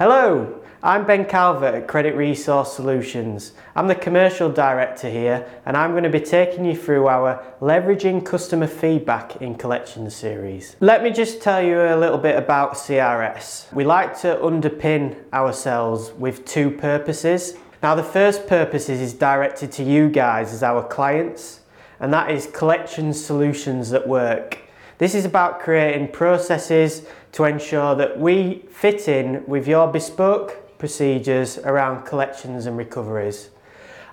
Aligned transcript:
Hello, 0.00 0.62
I'm 0.82 1.06
Ben 1.06 1.26
Calvert 1.26 1.74
at 1.74 1.86
Credit 1.86 2.16
Resource 2.16 2.72
Solutions. 2.72 3.52
I'm 3.76 3.86
the 3.86 3.94
commercial 3.94 4.50
director 4.50 5.10
here 5.10 5.46
and 5.66 5.76
I'm 5.76 5.90
going 5.90 6.04
to 6.04 6.08
be 6.08 6.20
taking 6.20 6.64
you 6.64 6.74
through 6.74 7.06
our 7.06 7.44
Leveraging 7.60 8.24
Customer 8.24 8.66
Feedback 8.66 9.42
in 9.42 9.56
Collections 9.56 10.16
series. 10.16 10.74
Let 10.80 11.02
me 11.02 11.10
just 11.10 11.42
tell 11.42 11.62
you 11.62 11.78
a 11.78 12.00
little 12.00 12.16
bit 12.16 12.36
about 12.36 12.76
CRS. 12.76 13.70
We 13.74 13.84
like 13.84 14.18
to 14.20 14.36
underpin 14.36 15.18
ourselves 15.34 16.12
with 16.12 16.46
two 16.46 16.70
purposes. 16.70 17.58
Now 17.82 17.94
the 17.94 18.02
first 18.02 18.46
purpose 18.46 18.88
is 18.88 19.12
directed 19.12 19.70
to 19.72 19.82
you 19.82 20.08
guys 20.08 20.54
as 20.54 20.62
our 20.62 20.82
clients 20.82 21.60
and 21.98 22.10
that 22.14 22.30
is 22.30 22.46
collections 22.46 23.22
solutions 23.22 23.90
that 23.90 24.08
work. 24.08 24.59
This 25.00 25.14
is 25.14 25.24
about 25.24 25.60
creating 25.60 26.08
processes 26.08 27.06
to 27.32 27.44
ensure 27.44 27.94
that 27.94 28.20
we 28.20 28.66
fit 28.70 29.08
in 29.08 29.46
with 29.46 29.66
your 29.66 29.88
bespoke 29.88 30.78
procedures 30.78 31.56
around 31.56 32.04
collections 32.04 32.66
and 32.66 32.76
recoveries. 32.76 33.48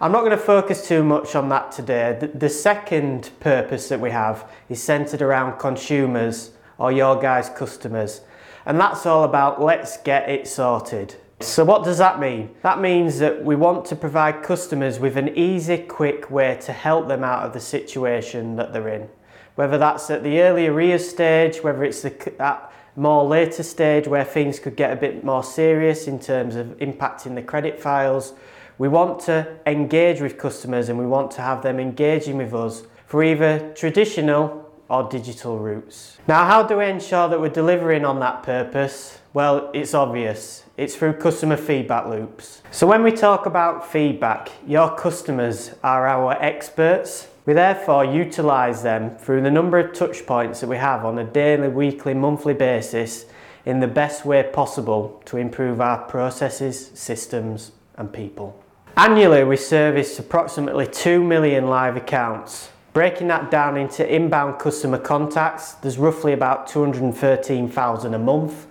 I'm 0.00 0.12
not 0.12 0.20
going 0.20 0.30
to 0.30 0.36
focus 0.36 0.86
too 0.86 1.02
much 1.02 1.34
on 1.34 1.48
that 1.48 1.72
today. 1.72 2.30
The, 2.32 2.48
second 2.48 3.32
purpose 3.40 3.88
that 3.88 3.98
we 3.98 4.12
have 4.12 4.48
is 4.68 4.80
centered 4.80 5.22
around 5.22 5.58
consumers 5.58 6.52
or 6.78 6.92
your 6.92 7.20
guys' 7.20 7.48
customers. 7.48 8.20
And 8.64 8.78
that's 8.78 9.06
all 9.06 9.24
about 9.24 9.60
let's 9.60 9.96
get 9.96 10.28
it 10.28 10.46
sorted. 10.46 11.16
So 11.40 11.64
what 11.64 11.82
does 11.82 11.98
that 11.98 12.20
mean? 12.20 12.54
That 12.62 12.80
means 12.80 13.18
that 13.18 13.44
we 13.44 13.56
want 13.56 13.86
to 13.86 13.96
provide 13.96 14.44
customers 14.44 15.00
with 15.00 15.16
an 15.16 15.36
easy, 15.36 15.78
quick 15.78 16.30
way 16.30 16.56
to 16.60 16.72
help 16.72 17.08
them 17.08 17.24
out 17.24 17.42
of 17.42 17.52
the 17.54 17.60
situation 17.60 18.54
that 18.54 18.72
they're 18.72 18.88
in 18.88 19.08
whether 19.56 19.76
that's 19.76 20.08
at 20.10 20.22
the 20.22 20.40
early 20.40 20.68
arrears 20.68 21.08
stage, 21.08 21.62
whether 21.62 21.82
it's 21.82 22.02
the, 22.02 22.42
at 22.42 22.72
more 22.96 23.24
later 23.24 23.62
stage 23.62 24.08
where 24.08 24.24
things 24.24 24.58
could 24.58 24.76
get 24.76 24.92
a 24.92 24.96
bit 24.96 25.22
more 25.22 25.44
serious 25.44 26.06
in 26.06 26.18
terms 26.18 26.56
of 26.56 26.66
impacting 26.78 27.34
the 27.34 27.42
credit 27.42 27.80
files. 27.80 28.32
We 28.78 28.88
want 28.88 29.20
to 29.20 29.58
engage 29.66 30.20
with 30.20 30.38
customers 30.38 30.88
and 30.88 30.98
we 30.98 31.06
want 31.06 31.30
to 31.32 31.42
have 31.42 31.62
them 31.62 31.78
engaging 31.78 32.38
with 32.38 32.54
us 32.54 32.84
for 33.06 33.22
either 33.22 33.72
traditional 33.74 34.62
or 34.88 35.08
digital 35.08 35.58
routes. 35.58 36.18
Now, 36.28 36.46
how 36.46 36.62
do 36.62 36.78
we 36.78 36.86
ensure 36.86 37.28
that 37.28 37.40
we're 37.40 37.48
delivering 37.48 38.04
on 38.04 38.20
that 38.20 38.42
purpose? 38.42 39.18
Well, 39.32 39.70
it's 39.74 39.94
obvious. 39.94 40.64
It's 40.76 40.94
through 40.94 41.14
customer 41.14 41.56
feedback 41.56 42.06
loops. 42.06 42.62
So 42.70 42.86
when 42.86 43.02
we 43.02 43.10
talk 43.10 43.46
about 43.46 43.90
feedback, 43.90 44.50
your 44.66 44.94
customers 44.94 45.72
are 45.82 46.06
our 46.06 46.32
experts 46.42 47.28
we 47.46 47.52
therefore 47.52 48.04
utilise 48.04 48.82
them 48.82 49.16
through 49.16 49.40
the 49.40 49.50
number 49.50 49.78
of 49.78 49.94
touch 49.94 50.26
points 50.26 50.60
that 50.60 50.68
we 50.68 50.76
have 50.76 51.04
on 51.04 51.18
a 51.18 51.24
daily, 51.24 51.68
weekly, 51.68 52.12
monthly 52.12 52.54
basis 52.54 53.26
in 53.64 53.78
the 53.80 53.86
best 53.86 54.24
way 54.24 54.42
possible 54.42 55.22
to 55.24 55.36
improve 55.36 55.80
our 55.80 55.98
processes, 56.04 56.90
systems 56.94 57.72
and 57.96 58.12
people. 58.12 58.60
Annually 58.96 59.44
we 59.44 59.56
service 59.56 60.18
approximately 60.18 60.86
2 60.86 61.22
million 61.22 61.68
live 61.68 61.96
accounts. 61.96 62.70
Breaking 62.92 63.28
that 63.28 63.50
down 63.50 63.76
into 63.76 64.10
inbound 64.12 64.58
customer 64.58 64.98
contacts, 64.98 65.72
there's 65.74 65.98
roughly 65.98 66.32
about 66.32 66.66
213,000 66.66 68.14
a 68.14 68.18
month. 68.18 68.66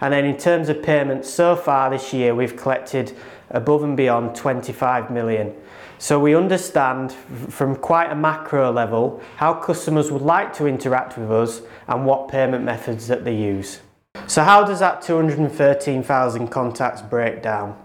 And 0.00 0.12
then 0.12 0.24
in 0.24 0.36
terms 0.36 0.68
of 0.68 0.82
payments, 0.82 1.28
so 1.28 1.54
far 1.54 1.90
this 1.90 2.12
year 2.12 2.34
we've 2.34 2.56
collected 2.56 3.14
above 3.50 3.82
and 3.82 3.96
beyond 3.96 4.34
25 4.34 5.10
million. 5.10 5.54
So 5.98 6.20
we 6.20 6.34
understand 6.34 7.12
from 7.12 7.76
quite 7.76 8.10
a 8.10 8.14
macro 8.14 8.70
level 8.70 9.22
how 9.36 9.54
customers 9.54 10.10
would 10.10 10.22
like 10.22 10.52
to 10.54 10.66
interact 10.66 11.16
with 11.16 11.30
us 11.30 11.62
and 11.88 12.04
what 12.04 12.28
payment 12.28 12.64
methods 12.64 13.06
that 13.08 13.24
they 13.24 13.34
use. 13.34 13.80
So 14.26 14.42
how 14.42 14.64
does 14.64 14.80
that 14.80 15.02
213,000 15.02 16.48
contacts 16.48 17.02
break 17.02 17.42
down? 17.42 17.76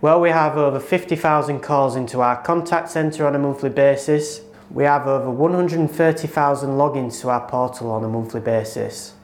Well, 0.00 0.20
we 0.20 0.30
have 0.30 0.56
over 0.56 0.78
50,000 0.78 1.60
calls 1.60 1.96
into 1.96 2.20
our 2.20 2.40
contact 2.42 2.90
centre 2.90 3.26
on 3.26 3.34
a 3.34 3.38
monthly 3.38 3.70
basis. 3.70 4.42
We 4.70 4.84
have 4.84 5.08
over 5.08 5.30
130,000 5.30 6.70
logins 6.70 7.20
to 7.22 7.30
our 7.30 7.48
portal 7.48 7.90
on 7.90 8.04
a 8.04 8.08
monthly 8.08 8.40
basis. 8.40 9.14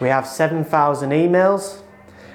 We 0.00 0.08
have 0.08 0.26
7,000 0.26 1.10
emails 1.10 1.80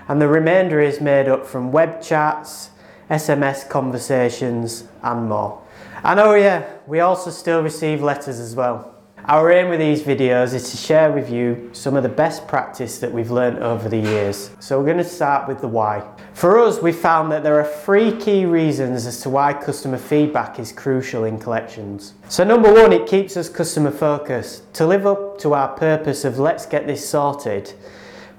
and 0.08 0.22
the 0.22 0.28
remainder 0.28 0.80
is 0.80 1.02
made 1.02 1.28
up 1.28 1.46
from 1.46 1.72
web 1.72 2.02
chats, 2.02 2.72
SMS 3.09 3.69
conversations 3.69 4.85
and 5.01 5.29
more. 5.29 5.62
And 6.03 6.19
oh 6.19 6.35
yeah, 6.35 6.68
we 6.85 7.00
also 7.00 7.31
still 7.31 7.62
receive 7.62 8.01
letters 8.01 8.40
as 8.40 8.56
well. 8.56 8.94
Our 9.25 9.51
aim 9.51 9.68
with 9.68 9.79
these 9.79 10.03
videos 10.03 10.53
is 10.53 10.72
to 10.72 10.78
share 10.78 11.12
with 11.12 11.29
you 11.29 11.69
some 11.73 11.97
of 11.97 12.03
the 12.03 12.07
best 12.07 12.47
practice 12.47 13.00
that 13.00 13.12
we've 13.12 13.29
learned 13.29 13.59
over 13.59 13.90
the 13.90 13.97
years. 13.97 14.51
So 14.62 14.79
we're 14.79 14.85
going 14.85 15.00
to 15.00 15.03
start 15.03 15.50
with 15.50 15.59
the 15.59 15.67
why. 15.67 16.07
For 16.31 16.57
us, 16.59 16.81
we 16.81 16.94
found 16.94 17.29
that 17.34 17.44
there 17.44 17.59
are 17.59 17.66
three 17.66 18.16
key 18.16 18.46
reasons 18.46 19.06
as 19.06 19.19
to 19.23 19.29
why 19.29 19.51
customer 19.51 19.97
feedback 19.97 20.59
is 20.59 20.72
crucial 20.72 21.25
in 21.25 21.40
collections. 21.40 22.13
So 22.29 22.46
number 22.46 22.72
one, 22.73 22.94
it 22.94 23.06
keeps 23.06 23.35
us 23.35 23.50
customer 23.50 23.91
focused. 23.91 24.73
To 24.75 24.88
live 24.88 25.06
up 25.06 25.40
to 25.40 25.53
our 25.53 25.75
purpose 25.75 26.23
of 26.23 26.40
let's 26.40 26.66
get 26.66 26.88
this 26.88 27.09
sorted, 27.09 27.73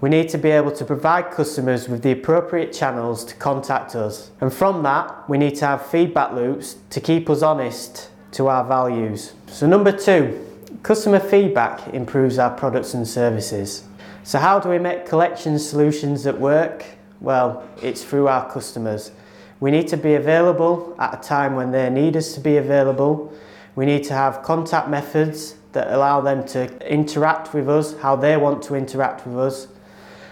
we 0.00 0.08
need 0.08 0.28
to 0.28 0.38
be 0.38 0.50
able 0.50 0.70
to 0.70 0.84
provide 0.84 1.30
customers 1.32 1.88
with 1.88 2.02
the 2.02 2.12
appropriate 2.12 2.72
channels 2.72 3.24
to 3.24 3.34
contact 3.34 3.96
us. 3.96 4.30
And 4.40 4.52
from 4.52 4.84
that, 4.84 5.28
we 5.28 5.38
need 5.38 5.56
to 5.56 5.66
have 5.66 5.86
feedback 5.86 6.32
loops 6.32 6.76
to 6.90 7.00
keep 7.00 7.28
us 7.28 7.42
honest 7.42 8.10
to 8.32 8.46
our 8.46 8.64
values. 8.64 9.32
So 9.48 9.66
number 9.66 9.90
two, 9.90 10.46
customer 10.84 11.18
feedback 11.18 11.92
improves 11.92 12.38
our 12.38 12.50
products 12.50 12.94
and 12.94 13.08
services. 13.08 13.84
So 14.22 14.38
how 14.38 14.60
do 14.60 14.68
we 14.68 14.78
make 14.78 15.04
collection 15.04 15.58
solutions 15.58 16.22
that 16.24 16.38
work? 16.38 16.84
Well, 17.20 17.68
it's 17.82 18.04
through 18.04 18.28
our 18.28 18.48
customers. 18.48 19.10
We 19.58 19.72
need 19.72 19.88
to 19.88 19.96
be 19.96 20.14
available 20.14 20.94
at 21.00 21.18
a 21.18 21.28
time 21.28 21.56
when 21.56 21.72
they 21.72 21.90
need 21.90 22.16
us 22.16 22.34
to 22.34 22.40
be 22.40 22.58
available. 22.58 23.32
We 23.74 23.86
need 23.86 24.04
to 24.04 24.14
have 24.14 24.44
contact 24.44 24.88
methods 24.88 25.56
that 25.72 25.92
allow 25.92 26.20
them 26.20 26.46
to 26.48 26.68
interact 26.88 27.52
with 27.52 27.68
us 27.68 27.98
how 27.98 28.14
they 28.14 28.36
want 28.36 28.62
to 28.64 28.76
interact 28.76 29.26
with 29.26 29.38
us 29.38 29.66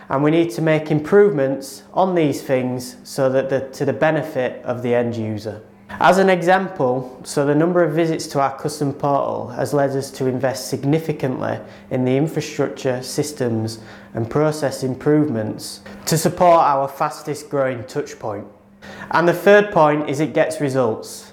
and 0.09 0.22
we 0.22 0.31
need 0.31 0.50
to 0.50 0.62
make 0.62 0.91
improvements 0.91 1.83
on 1.93 2.15
these 2.15 2.43
things 2.43 2.97
so 3.05 3.28
that 3.28 3.72
to 3.72 3.84
the 3.84 3.93
benefit 3.93 4.62
of 4.65 4.83
the 4.83 4.94
end 4.94 5.17
user. 5.17 5.62
As 5.89 6.19
an 6.19 6.28
example, 6.28 7.21
so 7.25 7.47
the 7.47 7.55
number 7.55 7.83
of 7.83 7.94
visits 7.94 8.27
to 8.28 8.41
our 8.41 8.59
custom 8.59 8.93
portal 8.93 9.49
has 9.49 9.72
led 9.72 9.91
us 9.91 10.11
to 10.12 10.27
invest 10.27 10.69
significantly 10.69 11.59
in 11.91 12.05
the 12.05 12.17
infrastructure, 12.17 13.03
systems 13.03 13.78
and 14.12 14.28
process 14.28 14.83
improvements 14.83 15.81
to 16.06 16.19
support 16.19 16.61
our 16.61 16.88
fastest 16.88 17.49
growing 17.49 17.84
touchpoint. 17.84 18.47
And 19.12 19.27
the 19.27 19.33
third 19.33 19.71
point 19.73 20.11
is 20.11 20.21
it 20.21 20.34
gets 20.34 20.61
results. 20.61 21.33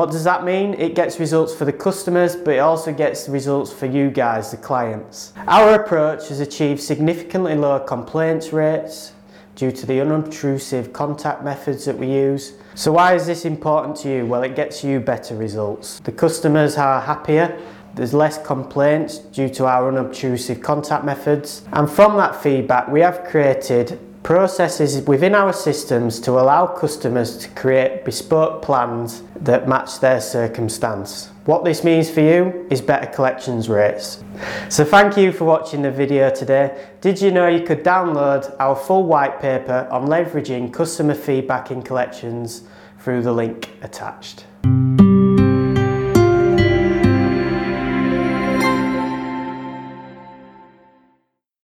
What 0.00 0.12
does 0.12 0.24
that 0.24 0.44
mean? 0.44 0.72
It 0.78 0.94
gets 0.94 1.20
results 1.20 1.54
for 1.54 1.66
the 1.66 1.74
customers, 1.74 2.34
but 2.34 2.54
it 2.54 2.60
also 2.60 2.90
gets 2.90 3.28
results 3.28 3.70
for 3.70 3.84
you 3.84 4.10
guys, 4.10 4.50
the 4.50 4.56
clients. 4.56 5.34
Our 5.46 5.74
approach 5.74 6.28
has 6.30 6.40
achieved 6.40 6.80
significantly 6.80 7.54
lower 7.54 7.80
complaints 7.80 8.50
rates 8.50 9.12
due 9.56 9.70
to 9.70 9.84
the 9.84 10.00
unobtrusive 10.00 10.94
contact 10.94 11.44
methods 11.44 11.84
that 11.84 11.98
we 11.98 12.10
use. 12.10 12.54
So 12.74 12.92
why 12.92 13.14
is 13.14 13.26
this 13.26 13.44
important 13.44 13.94
to 13.96 14.08
you? 14.08 14.24
Well, 14.24 14.42
it 14.42 14.56
gets 14.56 14.82
you 14.82 15.00
better 15.00 15.36
results. 15.36 16.00
The 16.00 16.12
customers 16.12 16.78
are 16.78 17.02
happier, 17.02 17.60
there's 17.94 18.14
less 18.14 18.42
complaints 18.42 19.18
due 19.18 19.50
to 19.50 19.66
our 19.66 19.88
unobtrusive 19.88 20.62
contact 20.62 21.04
methods. 21.04 21.66
And 21.74 21.90
from 21.90 22.16
that 22.16 22.42
feedback, 22.42 22.88
we 22.88 23.00
have 23.00 23.24
created 23.24 24.00
processes 24.22 25.02
within 25.06 25.34
our 25.34 25.52
systems 25.52 26.20
to 26.20 26.32
allow 26.32 26.66
customers 26.66 27.36
to 27.38 27.48
create 27.50 28.04
bespoke 28.04 28.62
plans 28.62 29.22
that 29.36 29.68
match 29.68 30.00
their 30.00 30.20
circumstance. 30.20 31.30
What 31.46 31.64
this 31.64 31.82
means 31.82 32.10
for 32.10 32.20
you 32.20 32.66
is 32.70 32.80
better 32.80 33.06
collections 33.06 33.68
rates. 33.68 34.22
So 34.68 34.84
thank 34.84 35.16
you 35.16 35.32
for 35.32 35.44
watching 35.44 35.82
the 35.82 35.90
video 35.90 36.30
today. 36.30 36.88
Did 37.00 37.20
you 37.20 37.30
know 37.30 37.48
you 37.48 37.64
could 37.64 37.82
download 37.82 38.54
our 38.60 38.76
full 38.76 39.04
white 39.04 39.40
paper 39.40 39.88
on 39.90 40.06
leveraging 40.06 40.72
customer 40.72 41.14
feedback 41.14 41.70
in 41.70 41.82
collections 41.82 42.64
through 43.00 43.22
the 43.22 43.32
link 43.32 43.70
attached. 43.82 44.44